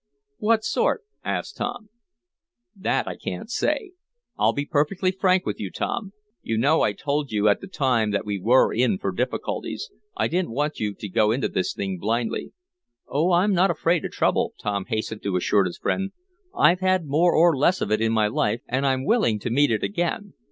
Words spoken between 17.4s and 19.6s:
less of it in my life, and I'm willing to